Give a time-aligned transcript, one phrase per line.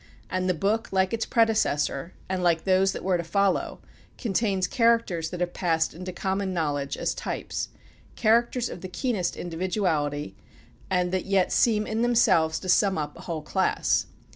[0.31, 3.81] And the book, like its predecessor, and like those that were to follow,
[4.17, 7.69] contains characters that have passed into common knowledge as types,
[8.15, 10.33] characters of the keenest individuality,
[10.89, 14.07] and that yet seem in themselves to sum up a whole class.